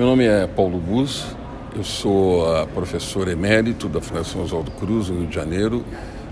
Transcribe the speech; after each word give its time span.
Meu 0.00 0.08
nome 0.08 0.24
é 0.24 0.46
Paulo 0.46 0.78
Bus, 0.78 1.26
eu 1.76 1.84
sou 1.84 2.66
professor 2.68 3.28
emérito 3.28 3.86
da 3.86 4.00
Fundação 4.00 4.42
Oswaldo 4.42 4.70
Cruz, 4.70 5.10
no 5.10 5.18
Rio 5.18 5.26
de 5.26 5.34
Janeiro, 5.34 5.84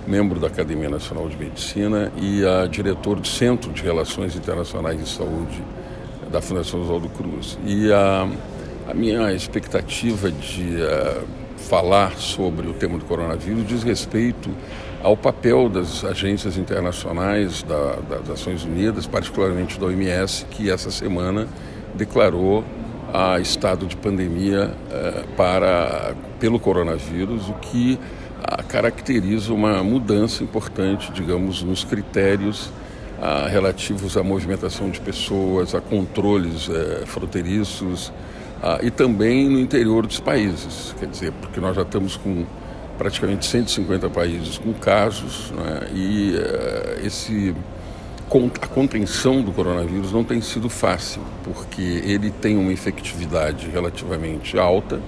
membro 0.07 0.41
da 0.41 0.47
Academia 0.47 0.89
Nacional 0.89 1.29
de 1.29 1.37
Medicina 1.37 2.11
e 2.17 2.47
a 2.47 2.67
diretor 2.67 3.21
do 3.21 3.29
Centro 3.29 3.71
de 3.71 3.83
Relações 3.83 4.35
Internacionais 4.35 4.99
de 4.99 5.07
Saúde 5.07 5.63
da 6.33 6.41
Fundação 6.41 6.81
Oswaldo 6.81 7.11
Cruz. 7.11 7.59
E 7.63 7.93
a, 7.93 8.27
a 8.89 8.95
minha 8.95 9.35
expectativa 9.35 10.31
de 10.31 10.79
falar 11.59 12.17
sobre 12.17 12.67
o 12.69 12.73
tema 12.73 12.97
do 12.97 13.05
coronavírus 13.05 13.67
diz 13.67 13.83
respeito 13.83 14.49
ao 15.03 15.15
papel 15.15 15.69
das 15.69 16.07
agências 16.07 16.57
internacionais 16.57 17.63
da, 17.65 17.97
das 18.09 18.29
Nações 18.29 18.65
Unidas, 18.65 19.07
particularmente 19.07 19.79
da 19.79 19.85
OMS, 19.85 20.47
que 20.47 20.71
essa 20.71 20.91
semana 20.91 21.47
declarou 21.95 22.65
a 23.13 23.41
estado 23.41 23.87
de 23.87 23.97
pandemia 23.97 24.75
eh, 24.91 25.25
para, 25.37 26.15
pelo 26.39 26.59
coronavírus, 26.61 27.49
o 27.49 27.55
que 27.55 27.99
ah, 28.43 28.63
caracteriza 28.63 29.53
uma 29.53 29.83
mudança 29.83 30.43
importante, 30.45 31.11
digamos, 31.13 31.63
nos 31.63 31.85
critérios 31.85 32.71
ah, 33.21 33.49
relativos 33.49 34.17
à 34.17 34.23
movimentação 34.23 34.91
de 34.91 35.01
pessoas, 35.01 35.75
a 35.75 35.81
controles 35.81 36.69
eh, 36.71 37.03
fronteiriços 37.05 38.13
ah, 38.63 38.79
e 38.83 38.91
também 38.91 39.49
no 39.49 39.59
interior 39.59 40.07
dos 40.07 40.21
países. 40.21 40.95
Quer 41.01 41.07
dizer, 41.07 41.33
porque 41.33 41.61
nós 41.61 41.75
já 41.75 41.83
estamos 41.83 42.17
com 42.17 42.47
praticamente 42.97 43.47
150 43.47 44.11
países 44.11 44.59
com 44.59 44.73
casos 44.75 45.53
né, 45.53 45.89
e 45.95 46.37
eh, 46.37 47.01
esse 47.05 47.55
a 48.61 48.67
contenção 48.67 49.41
do 49.41 49.53
coronavírus 49.53 50.13
não 50.13 50.23
tem 50.23 50.41
sido 50.41 50.69
fácil, 50.69 51.23
porque 51.43 51.81
ele 51.81 52.31
tem 52.31 52.59
uma 52.59 52.73
efetividade 52.73 53.69
relativamente 53.71 54.59
alta, 54.59 55.01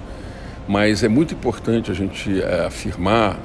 mas 0.67 1.03
é 1.03 1.09
muito 1.09 1.35
importante 1.35 1.91
a 1.91 1.95
gente 1.95 2.41
é, 2.41 2.65
afirmar 2.67 3.39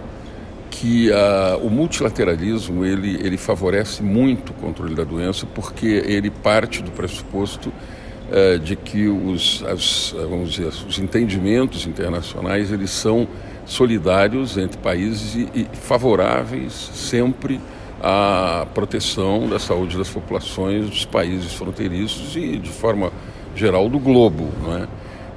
que 0.70 1.09
uh, 1.09 1.66
o 1.66 1.70
multilateralismo 1.70 2.86
ele, 2.86 3.16
ele 3.26 3.38
favorece 3.38 4.04
muito 4.04 4.52
o 4.52 4.54
controle 4.54 4.94
da 4.94 5.04
doença, 5.04 5.45
porque 5.45 5.88
ele 6.06 6.30
parte 6.30 6.82
do 6.82 6.92
pressuposto 6.92 7.70
uh, 7.70 8.60
de 8.60 8.76
que 8.76 9.08
os, 9.08 9.64
as, 9.67 10.14
vamos 10.30 10.54
dizer, 10.54 10.67
os 10.67 11.00
entendimentos 11.00 11.88
internacionais 11.88 12.72
eles 12.72 12.92
são 12.92 13.28
solidários 13.66 14.58
entre 14.58 14.78
países 14.78 15.36
e, 15.36 15.50
e 15.56 15.67
favoráveis 15.73 16.73
sempre 16.73 17.60
a 18.08 18.67
proteção 18.72 19.50
da 19.50 19.58
saúde 19.58 19.98
das 19.98 20.08
populações 20.08 20.88
dos 20.88 21.06
países 21.06 21.53
fronteiriços 21.53 22.36
e, 22.36 22.59
de 22.59 22.70
forma 22.70 23.11
geral, 23.56 23.89
do 23.89 23.98
globo. 23.98 24.48
Não 24.61 24.78
é? 24.78 24.88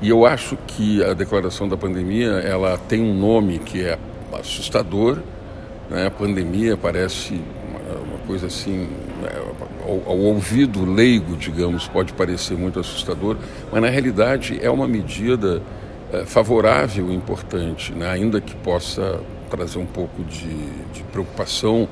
E 0.03 0.11
eu 0.11 0.27
acho 0.27 0.55
que 0.67 1.03
a 1.03 1.15
declaração 1.15 1.67
da 1.67 1.79
pandemia 1.79 2.29
ela 2.29 2.77
tem 2.77 3.01
um 3.01 3.19
nome 3.19 3.59
que 3.59 3.83
é 3.83 3.99
assustador. 4.39 5.21
Né? 5.89 6.09
A 6.09 6.11
pandemia 6.11 6.77
parece 6.77 7.41
uma, 7.71 8.01
uma 8.01 8.19
coisa 8.27 8.49
assim, 8.49 8.87
né? 9.23 9.31
ao, 9.83 10.13
ao, 10.13 10.19
ouvido 10.19 10.85
leigo, 10.85 11.39
digamos, 11.39 11.89
pode 11.89 12.13
parecer 12.13 12.55
muito 12.55 12.79
assustador, 12.79 13.39
mas 13.73 13.81
na 13.81 13.89
realidade 13.89 14.59
é 14.63 14.69
uma 14.69 14.87
medida 14.87 15.63
é, 16.13 16.27
favorável 16.27 17.11
e 17.11 17.15
importante, 17.15 17.93
né? 17.95 18.11
ainda 18.11 18.43
que 18.43 18.55
possa 18.57 19.21
trazer 19.49 19.79
um 19.79 19.87
pouco 19.87 20.23
de, 20.25 20.55
de 20.93 21.03
preocupação 21.11 21.89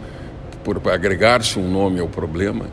por 0.66 0.82
agregar-se 0.90 1.60
um 1.60 1.70
nome 1.70 2.00
ao 2.00 2.08
problema, 2.08 2.66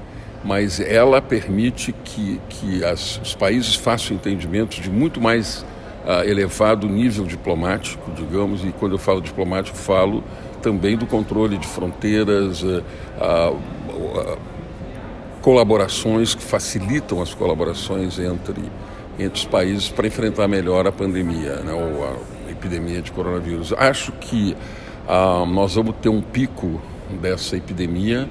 mas 0.44 0.80
ela 0.80 1.22
permite 1.22 1.94
que, 2.04 2.42
que 2.50 2.84
as, 2.84 3.22
os 3.22 3.36
países 3.36 3.76
façam 3.76 4.16
entendimentos 4.16 4.80
de 4.80 4.90
muito 4.90 5.22
mais 5.22 5.64
uh, 6.04 6.28
elevado 6.28 6.90
nível 6.90 7.24
diplomático, 7.24 8.10
digamos, 8.14 8.66
e 8.66 8.72
quando 8.80 8.94
eu 8.94 8.98
falo 8.98 9.22
diplomático, 9.22 9.78
falo 9.78 10.24
também 10.60 10.98
do 10.98 11.06
controle 11.06 11.56
de 11.56 11.68
fronteiras, 11.68 12.64
uh, 12.64 12.84
uh, 13.22 14.38
colaborações 15.44 16.34
que 16.34 16.42
facilitam 16.42 17.22
as 17.22 17.32
colaborações 17.32 18.18
entre, 18.18 18.64
entre 19.20 19.38
os 19.38 19.46
países 19.46 19.88
para 19.90 20.08
enfrentar 20.08 20.48
melhor 20.48 20.88
a 20.88 20.92
pandemia, 20.92 21.58
né, 21.58 21.74
ou 21.74 22.06
a 22.06 22.52
epidemia 22.52 23.04
de 23.04 23.12
coronavírus. 23.12 23.72
Acho 23.78 24.12
que 24.14 24.58
nós 25.50 25.76
vamos 25.76 25.96
ter 26.02 26.08
um 26.08 26.22
pico 26.22 26.82
dessa 27.18 27.56
epidemia 27.58 28.30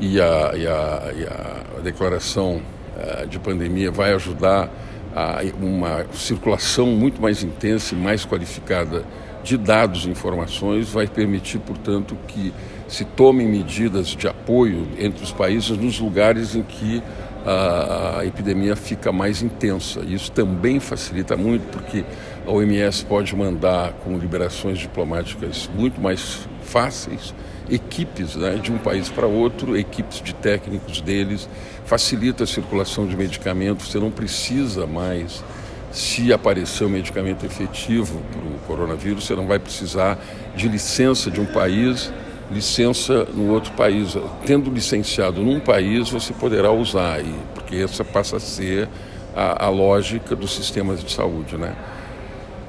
e 0.00 0.20
a, 0.20 0.52
e 0.54 0.66
a, 0.66 1.12
e 1.16 1.24
a 1.26 1.80
declaração 1.82 2.60
uh, 2.96 3.26
de 3.26 3.38
pandemia 3.38 3.90
vai 3.90 4.12
ajudar 4.12 4.70
a 5.14 5.40
uma 5.60 6.04
circulação 6.12 6.86
muito 6.86 7.22
mais 7.22 7.42
intensa 7.44 7.94
e 7.94 7.98
mais 7.98 8.24
qualificada 8.24 9.04
de 9.44 9.56
dados 9.56 10.06
e 10.06 10.10
informações, 10.10 10.88
vai 10.88 11.06
permitir, 11.06 11.58
portanto, 11.60 12.16
que 12.26 12.52
se 12.88 13.04
tomem 13.04 13.46
medidas 13.46 14.08
de 14.08 14.26
apoio 14.26 14.88
entre 14.98 15.22
os 15.22 15.30
países 15.30 15.70
nos 15.76 16.00
lugares 16.00 16.56
em 16.56 16.62
que 16.62 17.02
a 17.46 18.24
epidemia 18.24 18.74
fica 18.74 19.12
mais 19.12 19.42
intensa. 19.42 20.00
Isso 20.00 20.32
também 20.32 20.80
facilita 20.80 21.36
muito, 21.36 21.70
porque 21.70 22.04
a 22.46 22.50
OMS 22.50 23.04
pode 23.04 23.36
mandar 23.36 23.92
com 24.02 24.16
liberações 24.16 24.78
diplomáticas 24.78 25.68
muito 25.76 26.00
mais 26.00 26.48
fáceis 26.64 27.34
equipes 27.70 28.36
né, 28.36 28.56
de 28.56 28.72
um 28.72 28.78
país 28.78 29.08
para 29.08 29.26
outro, 29.26 29.76
equipes 29.76 30.20
de 30.20 30.34
técnicos 30.34 31.00
deles, 31.00 31.48
facilita 31.86 32.44
a 32.44 32.46
circulação 32.46 33.06
de 33.06 33.16
medicamentos, 33.16 33.90
você 33.90 33.98
não 33.98 34.10
precisa 34.10 34.86
mais, 34.86 35.42
se 35.90 36.32
aparecer 36.32 36.84
um 36.84 36.90
medicamento 36.90 37.46
efetivo 37.46 38.20
para 38.32 38.40
o 38.40 38.58
coronavírus, 38.66 39.24
você 39.24 39.34
não 39.34 39.46
vai 39.46 39.58
precisar 39.58 40.18
de 40.56 40.68
licença 40.68 41.30
de 41.30 41.40
um 41.40 41.46
país, 41.46 42.12
licença 42.50 43.24
no 43.32 43.52
outro 43.52 43.72
país. 43.72 44.16
Tendo 44.44 44.70
licenciado 44.70 45.40
num 45.40 45.60
país, 45.60 46.10
você 46.10 46.32
poderá 46.32 46.72
usar, 46.72 47.20
porque 47.54 47.76
essa 47.76 48.04
passa 48.04 48.36
a 48.36 48.40
ser 48.40 48.88
a, 49.36 49.66
a 49.66 49.68
lógica 49.68 50.34
dos 50.34 50.54
sistemas 50.54 51.02
de 51.02 51.12
saúde, 51.12 51.56
né? 51.56 51.74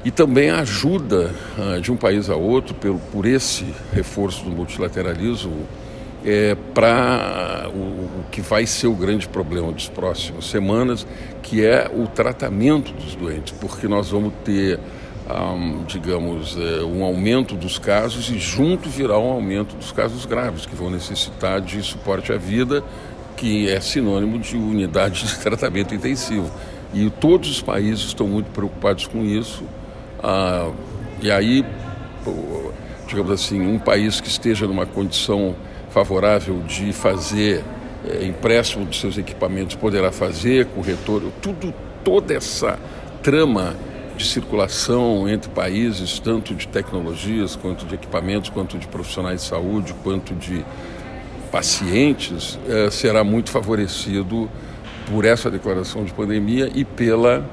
E 0.05 0.11
também 0.11 0.51
a 0.51 0.59
ajuda 0.59 1.33
uh, 1.57 1.81
de 1.81 1.91
um 1.91 1.97
país 1.97 2.29
a 2.29 2.35
outro 2.35 2.75
pelo, 2.75 2.99
por 3.11 3.25
esse 3.25 3.65
reforço 3.91 4.45
do 4.45 4.51
multilateralismo 4.51 5.65
é, 6.23 6.55
para 6.75 7.69
o, 7.73 7.79
o, 7.79 8.25
que 8.31 8.39
vai 8.39 8.67
ser 8.67 8.85
o 8.85 8.93
grande 8.93 9.27
problema 9.27 9.71
das 9.71 9.87
próximas 9.87 10.45
semanas, 10.45 11.07
que 11.41 11.65
é 11.65 11.89
o 11.91 12.07
tratamento 12.07 12.91
dos 12.93 13.15
doentes, 13.15 13.53
porque 13.59 13.87
nós 13.87 14.09
vamos 14.09 14.31
ter, 14.43 14.79
um, 15.27 15.83
digamos, 15.85 16.55
é, 16.55 16.83
um 16.83 17.03
aumento 17.03 17.55
dos 17.55 17.79
casos 17.79 18.29
e 18.29 18.37
junto 18.37 18.89
virá 18.89 19.17
um 19.17 19.31
aumento 19.31 19.75
dos 19.75 19.91
casos 19.91 20.25
graves, 20.25 20.67
que 20.67 20.75
vão 20.75 20.91
necessitar 20.91 21.61
de 21.61 21.81
suporte 21.81 22.31
à 22.31 22.37
vida, 22.37 22.83
que 23.35 23.69
é 23.69 23.79
sinônimo 23.79 24.37
de 24.37 24.55
unidade 24.55 25.25
de 25.25 25.37
tratamento 25.41 25.95
intensivo. 25.95 26.51
E 26.93 27.09
todos 27.09 27.49
os 27.49 27.61
países 27.61 28.05
estão 28.05 28.27
muito 28.27 28.51
preocupados 28.51 29.05
com 29.05 29.23
isso. 29.23 29.63
Ah, 30.27 30.71
e 31.21 31.29
aí, 31.29 31.63
digamos 33.07 33.31
assim, 33.31 33.61
um 33.61 33.77
país 33.77 34.19
que 34.19 34.27
esteja 34.27 34.65
numa 34.65 34.87
condição 34.87 35.55
favorável 35.91 36.63
de 36.63 36.91
fazer 36.91 37.63
é, 38.09 38.25
empréstimo 38.25 38.85
dos 38.85 38.99
seus 38.99 39.19
equipamentos 39.19 39.75
poderá 39.75 40.11
fazer 40.11 40.65
com 40.65 40.81
retorno, 40.81 41.31
tudo, 41.43 41.71
toda 42.03 42.33
essa 42.33 42.79
trama 43.21 43.75
de 44.17 44.25
circulação 44.25 45.29
entre 45.29 45.51
países, 45.51 46.17
tanto 46.17 46.55
de 46.55 46.67
tecnologias, 46.69 47.55
quanto 47.55 47.85
de 47.85 47.93
equipamentos, 47.93 48.49
quanto 48.49 48.79
de 48.79 48.87
profissionais 48.87 49.41
de 49.43 49.47
saúde, 49.47 49.93
quanto 50.03 50.33
de 50.33 50.65
pacientes, 51.51 52.57
é, 52.67 52.89
será 52.89 53.23
muito 53.23 53.51
favorecido 53.51 54.49
por 55.05 55.23
essa 55.23 55.51
declaração 55.51 56.03
de 56.03 56.11
pandemia 56.11 56.71
e 56.73 56.83
pela 56.83 57.47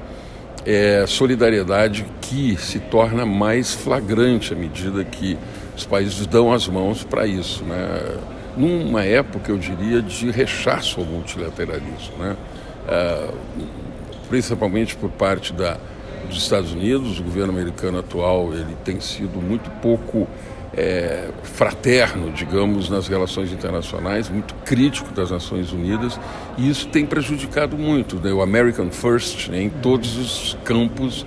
é, 0.65 1.05
solidariedade 1.07 2.05
que 2.21 2.55
se 2.57 2.79
torna 2.79 3.25
mais 3.25 3.73
flagrante 3.73 4.53
à 4.53 4.55
medida 4.55 5.03
que 5.03 5.37
os 5.75 5.85
países 5.85 6.25
dão 6.25 6.53
as 6.53 6.67
mãos 6.67 7.03
para 7.03 7.25
isso. 7.25 7.63
Né? 7.63 8.17
Numa 8.55 9.03
época, 9.03 9.51
eu 9.51 9.57
diria, 9.57 10.01
de 10.01 10.29
rechaço 10.29 10.99
ao 10.99 11.05
multilateralismo, 11.05 12.17
né? 12.19 12.37
É, 12.87 13.29
principalmente 14.29 14.95
por 14.95 15.09
parte 15.09 15.53
da, 15.53 15.77
dos 16.27 16.37
Estados 16.37 16.71
Unidos, 16.73 17.19
o 17.19 17.23
governo 17.23 17.51
americano 17.51 17.99
atual 17.99 18.53
ele 18.53 18.75
tem 18.83 18.99
sido 18.99 19.41
muito 19.41 19.69
pouco 19.81 20.27
é, 20.75 21.29
fraterno, 21.43 22.31
digamos, 22.31 22.89
nas 22.89 23.07
relações 23.07 23.51
internacionais, 23.51 24.29
muito 24.29 24.53
crítico 24.65 25.13
das 25.13 25.29
Nações 25.29 25.71
Unidas, 25.71 26.19
e 26.57 26.69
isso 26.69 26.87
tem 26.87 27.05
prejudicado 27.05 27.77
muito 27.77 28.17
né, 28.17 28.31
o 28.31 28.41
American 28.41 28.89
First 28.89 29.49
né, 29.49 29.61
em 29.61 29.69
todos 29.69 30.17
os 30.17 30.57
campos 30.63 31.25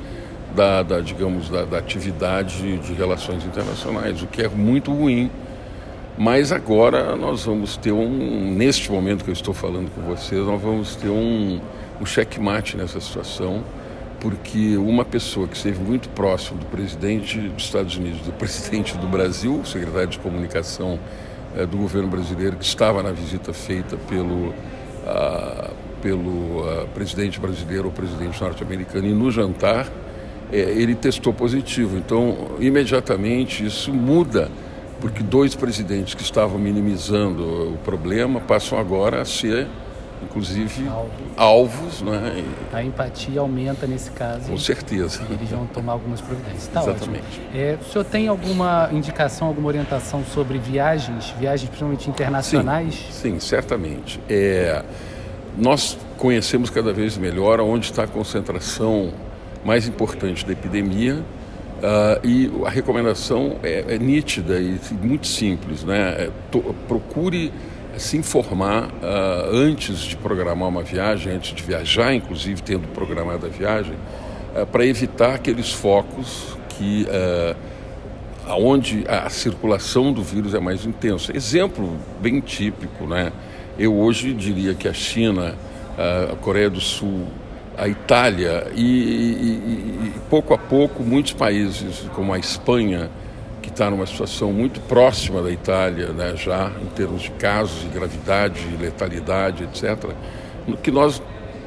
da, 0.54 0.82
da 0.82 1.00
digamos, 1.00 1.48
da, 1.48 1.64
da, 1.64 1.78
atividade 1.78 2.78
de 2.78 2.92
relações 2.94 3.44
internacionais, 3.44 4.22
o 4.22 4.26
que 4.26 4.42
é 4.42 4.48
muito 4.48 4.92
ruim. 4.92 5.30
Mas 6.18 6.50
agora 6.50 7.14
nós 7.14 7.44
vamos 7.44 7.76
ter 7.76 7.92
um, 7.92 8.54
neste 8.54 8.90
momento 8.90 9.22
que 9.22 9.28
eu 9.28 9.34
estou 9.34 9.52
falando 9.52 9.90
com 9.94 10.00
vocês, 10.00 10.40
nós 10.46 10.60
vamos 10.60 10.96
ter 10.96 11.10
um, 11.10 11.60
um 12.00 12.06
checkmate 12.06 12.74
nessa 12.74 12.98
situação 13.00 13.62
porque 14.20 14.76
uma 14.76 15.04
pessoa 15.04 15.46
que 15.46 15.56
esteve 15.56 15.78
muito 15.78 16.08
próximo 16.10 16.58
do 16.58 16.66
presidente 16.66 17.38
dos 17.38 17.64
Estados 17.64 17.96
Unidos, 17.96 18.20
do 18.20 18.32
presidente 18.38 18.96
do 18.96 19.06
Brasil, 19.06 19.62
secretário 19.64 20.08
de 20.08 20.18
comunicação 20.18 20.98
é, 21.56 21.66
do 21.66 21.76
governo 21.76 22.08
brasileiro, 22.08 22.56
que 22.56 22.64
estava 22.64 23.02
na 23.02 23.12
visita 23.12 23.52
feita 23.52 23.96
pelo, 24.08 24.54
ah, 25.06 25.70
pelo 26.02 26.68
ah, 26.68 26.86
presidente 26.94 27.38
brasileiro 27.40 27.86
ou 27.86 27.92
presidente 27.92 28.40
norte-americano, 28.40 29.06
e 29.06 29.12
no 29.12 29.30
jantar 29.30 29.86
é, 30.52 30.58
ele 30.58 30.94
testou 30.94 31.32
positivo. 31.32 31.96
Então, 31.96 32.52
imediatamente 32.58 33.64
isso 33.64 33.92
muda, 33.92 34.50
porque 35.00 35.22
dois 35.22 35.54
presidentes 35.54 36.14
que 36.14 36.22
estavam 36.22 36.58
minimizando 36.58 37.42
o 37.74 37.78
problema 37.84 38.40
passam 38.40 38.78
agora 38.78 39.20
a 39.20 39.24
ser 39.24 39.66
inclusive 40.22 40.88
alvos. 41.36 42.02
né? 42.02 42.44
A 42.72 42.82
empatia 42.82 43.40
aumenta 43.40 43.86
nesse 43.86 44.10
caso. 44.10 44.48
Com 44.48 44.58
certeza. 44.58 45.22
E 45.28 45.34
eles 45.34 45.50
vão 45.50 45.66
tomar 45.66 45.92
algumas 45.92 46.20
providências. 46.20 46.68
Tá 46.68 46.82
Exatamente. 46.82 47.40
É, 47.54 47.78
o 47.80 47.84
senhor 47.84 48.04
tem 48.04 48.28
alguma 48.28 48.88
indicação, 48.92 49.48
alguma 49.48 49.68
orientação 49.68 50.24
sobre 50.24 50.58
viagens, 50.58 51.34
viagens 51.38 51.68
principalmente 51.68 52.08
internacionais? 52.08 52.94
Sim, 53.10 53.32
sim 53.32 53.40
certamente. 53.40 54.20
É, 54.28 54.84
nós 55.56 55.96
conhecemos 56.16 56.70
cada 56.70 56.92
vez 56.92 57.16
melhor 57.16 57.60
onde 57.60 57.86
está 57.86 58.04
a 58.04 58.06
concentração 58.06 59.12
mais 59.64 59.86
importante 59.88 60.44
da 60.46 60.52
epidemia. 60.52 61.22
Uh, 61.76 62.26
e 62.26 62.50
a 62.64 62.70
recomendação 62.70 63.58
é, 63.62 63.84
é, 63.86 63.98
nítida 63.98 64.58
e 64.58 64.80
muito 65.02 65.26
simples, 65.26 65.84
né? 65.84 66.26
É, 66.26 66.30
procure 66.88 67.52
se 67.98 68.16
informar 68.16 68.84
uh, 68.84 69.54
antes 69.54 69.98
de 70.00 70.16
programar 70.16 70.68
uma 70.68 70.82
viagem, 70.82 71.32
antes 71.32 71.54
de 71.54 71.62
viajar, 71.62 72.14
inclusive 72.14 72.62
tendo 72.62 72.88
programado 72.88 73.46
a 73.46 73.48
viagem, 73.48 73.94
uh, 73.94 74.66
para 74.66 74.84
evitar 74.86 75.34
aqueles 75.34 75.72
focos 75.72 76.56
que 76.70 77.06
uh, 77.06 77.56
onde 78.58 79.04
a 79.08 79.28
circulação 79.28 80.12
do 80.12 80.22
vírus 80.22 80.54
é 80.54 80.60
mais 80.60 80.84
intensa. 80.84 81.36
Exemplo 81.36 81.96
bem 82.20 82.40
típico, 82.40 83.06
né? 83.06 83.32
Eu 83.78 83.94
hoje 83.94 84.32
diria 84.32 84.72
que 84.72 84.86
a 84.86 84.92
China, 84.92 85.54
a 85.98 86.36
Coreia 86.36 86.70
do 86.70 86.80
Sul, 86.80 87.26
a 87.76 87.88
Itália 87.88 88.68
e, 88.74 88.82
e, 88.82 90.06
e 90.06 90.12
pouco 90.30 90.54
a 90.54 90.58
pouco 90.58 91.02
muitos 91.02 91.32
países 91.32 92.08
como 92.14 92.32
a 92.32 92.38
Espanha 92.38 93.10
está 93.76 93.90
numa 93.90 94.06
situação 94.06 94.54
muito 94.54 94.80
próxima 94.80 95.42
da 95.42 95.50
Itália, 95.50 96.08
né, 96.08 96.34
já 96.34 96.72
em 96.82 96.86
termos 96.86 97.22
de 97.22 97.30
casos 97.32 97.82
de 97.82 97.88
gravidade, 97.88 98.58
letalidade, 98.80 99.64
etc., 99.64 100.12
que 100.82 100.90
nós 100.90 101.22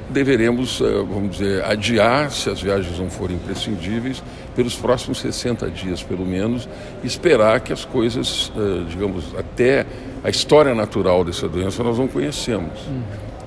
deveremos, 0.09 0.81
eh, 0.81 0.85
vamos 1.07 1.37
dizer, 1.37 1.63
adiar, 1.63 2.31
se 2.31 2.49
as 2.49 2.59
viagens 2.59 2.97
não 2.97 3.11
forem 3.11 3.35
imprescindíveis, 3.35 4.23
pelos 4.55 4.75
próximos 4.75 5.19
60 5.19 5.69
dias, 5.69 6.01
pelo 6.01 6.25
menos, 6.25 6.67
esperar 7.03 7.59
que 7.59 7.71
as 7.71 7.85
coisas, 7.85 8.51
eh, 8.57 8.85
digamos, 8.89 9.35
até 9.37 9.85
a 10.23 10.31
história 10.31 10.73
natural 10.73 11.23
dessa 11.23 11.47
doença 11.47 11.83
nós 11.83 11.99
não 11.99 12.07
conhecemos. 12.07 12.87
Uhum. 12.87 13.03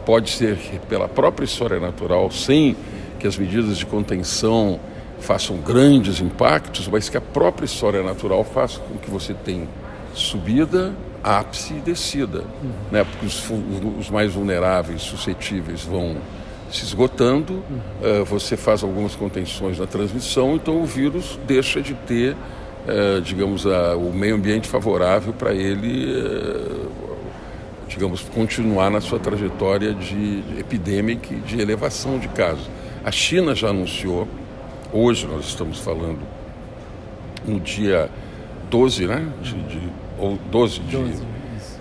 Pode 0.06 0.30
ser 0.30 0.56
pela 0.88 1.08
própria 1.08 1.46
história 1.46 1.80
natural, 1.80 2.30
sem 2.30 2.76
que 3.18 3.26
as 3.26 3.36
medidas 3.36 3.76
de 3.76 3.86
contenção 3.86 4.78
façam 5.22 5.56
grandes 5.56 6.20
impactos, 6.20 6.88
mas 6.88 7.08
que 7.08 7.16
a 7.16 7.20
própria 7.20 7.64
história 7.64 8.02
natural 8.02 8.44
faça 8.44 8.80
com 8.80 8.98
que 8.98 9.10
você 9.10 9.32
tenha 9.32 9.66
subida, 10.14 10.92
ápice 11.22 11.74
e 11.74 11.80
descida. 11.80 12.40
Uhum. 12.62 12.70
Né? 12.90 13.04
Porque 13.04 13.26
os, 13.26 13.50
os, 13.98 14.10
mais 14.10 14.34
vulneráveis, 14.34 15.02
suscetíveis, 15.02 15.82
vão 15.82 16.16
se 16.70 16.84
esgotando, 16.84 17.54
uhum. 17.54 18.22
uh, 18.22 18.24
você 18.24 18.56
faz 18.56 18.82
algumas 18.82 19.14
contenções 19.14 19.78
na 19.78 19.86
transmissão, 19.86 20.54
então 20.56 20.82
o 20.82 20.86
vírus 20.86 21.38
deixa 21.46 21.80
de 21.80 21.94
ter, 21.94 22.32
uh, 22.34 23.20
digamos, 23.20 23.66
a, 23.66 23.96
o 23.96 24.12
meio 24.12 24.34
ambiente 24.34 24.68
favorável 24.68 25.32
para 25.32 25.52
ele, 25.54 26.10
uh, 26.14 26.88
digamos, 27.86 28.22
continuar 28.34 28.90
na 28.90 29.00
sua 29.00 29.18
trajetória 29.18 29.92
de, 29.92 30.42
epidêmica 30.58 31.34
e 31.34 31.40
de 31.40 31.60
elevação 31.60 32.18
de 32.18 32.28
casos. 32.28 32.68
A 33.04 33.10
China 33.10 33.54
já 33.54 33.68
anunciou 33.68 34.26
Hoje 34.94 35.26
nós 35.26 35.46
estamos 35.46 35.78
falando 35.78 36.18
no 37.46 37.58
dia 37.58 38.10
12, 38.70 39.06
né? 39.06 39.26
De, 39.42 39.54
de, 39.54 39.80
ou 40.18 40.38
12 40.50 40.80
de, 40.80 40.96
12, 40.98 41.22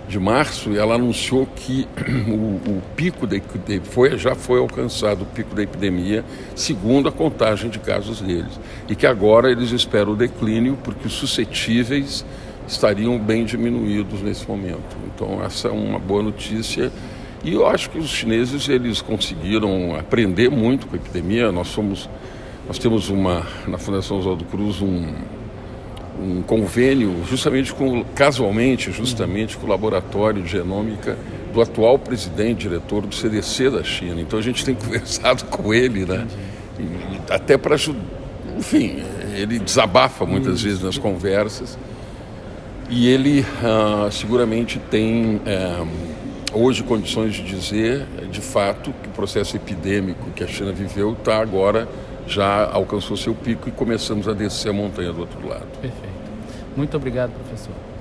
de 0.08 0.18
março, 0.18 0.70
e 0.70 0.78
ela 0.78 0.94
anunciou 0.94 1.44
que 1.44 1.86
o, 2.26 2.70
o 2.70 2.82
pico 2.96 3.26
da 3.26 3.36
foi, 3.82 4.16
já 4.16 4.34
foi 4.34 4.60
alcançado 4.60 5.24
o 5.24 5.26
pico 5.26 5.54
da 5.54 5.62
epidemia, 5.62 6.24
segundo 6.56 7.06
a 7.06 7.12
contagem 7.12 7.68
de 7.68 7.78
casos 7.78 8.22
deles. 8.22 8.58
E 8.88 8.96
que 8.96 9.06
agora 9.06 9.50
eles 9.50 9.72
esperam 9.72 10.12
o 10.12 10.16
declínio, 10.16 10.78
porque 10.82 11.06
os 11.06 11.12
suscetíveis 11.12 12.24
estariam 12.66 13.18
bem 13.18 13.44
diminuídos 13.44 14.22
nesse 14.22 14.48
momento. 14.48 14.96
Então 15.14 15.44
essa 15.44 15.68
é 15.68 15.70
uma 15.70 15.98
boa 15.98 16.22
notícia. 16.22 16.90
E 17.44 17.52
eu 17.52 17.66
acho 17.66 17.90
que 17.90 17.98
os 17.98 18.08
chineses 18.08 18.70
eles 18.70 19.02
conseguiram 19.02 19.96
aprender 19.96 20.50
muito 20.50 20.86
com 20.86 20.96
a 20.96 20.98
epidemia. 20.98 21.52
Nós 21.52 21.68
somos 21.68 22.08
nós 22.66 22.78
temos 22.78 23.08
uma, 23.08 23.46
na 23.66 23.78
Fundação 23.78 24.18
Oswaldo 24.18 24.44
Cruz 24.44 24.80
um, 24.80 25.06
um 26.20 26.42
convênio 26.42 27.24
justamente 27.28 27.72
com, 27.72 28.04
casualmente, 28.14 28.92
justamente 28.92 29.56
com 29.56 29.66
o 29.66 29.68
laboratório 29.68 30.42
de 30.42 30.48
genômica 30.48 31.16
do 31.52 31.60
atual 31.60 31.98
presidente, 31.98 32.68
diretor 32.68 33.02
do 33.06 33.14
CDC 33.14 33.70
da 33.70 33.82
China. 33.82 34.20
Então 34.20 34.38
a 34.38 34.42
gente 34.42 34.64
tem 34.64 34.74
conversado 34.76 35.44
com 35.46 35.74
ele, 35.74 36.06
né? 36.06 36.26
E, 36.78 37.32
até 37.32 37.58
para 37.58 37.74
ajudar. 37.74 38.00
Enfim, 38.56 39.02
ele 39.34 39.58
desabafa 39.58 40.24
muitas 40.24 40.56
Isso. 40.56 40.64
vezes 40.64 40.82
nas 40.82 40.98
conversas. 40.98 41.76
E 42.88 43.08
ele 43.08 43.44
ah, 43.62 44.08
seguramente 44.10 44.78
tem 44.90 45.40
eh, 45.46 45.86
hoje 46.52 46.82
condições 46.82 47.32
de 47.34 47.42
dizer, 47.42 48.06
de 48.30 48.40
fato, 48.40 48.92
que 49.02 49.08
o 49.08 49.12
processo 49.12 49.56
epidêmico 49.56 50.30
que 50.36 50.44
a 50.44 50.46
China 50.46 50.72
viveu 50.72 51.12
está 51.12 51.38
agora 51.38 51.88
já 52.26 52.70
alcançou 52.70 53.16
seu 53.16 53.34
pico 53.34 53.68
e 53.68 53.72
começamos 53.72 54.28
a 54.28 54.32
descer 54.32 54.70
a 54.70 54.72
montanha 54.72 55.12
do 55.12 55.20
outro 55.20 55.46
lado. 55.46 55.66
Perfeito. 55.80 56.22
Muito 56.76 56.96
obrigado, 56.96 57.32
professor. 57.32 57.91